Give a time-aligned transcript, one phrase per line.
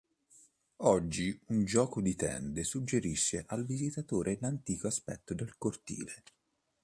[0.77, 6.23] Oggi un gioco di tende suggerisce al visitatore l'antico aspetto del cortile.